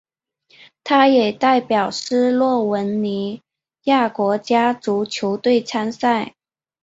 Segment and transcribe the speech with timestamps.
[0.83, 3.43] 他也代表斯洛文尼
[3.83, 6.33] 亚国家足球队参赛。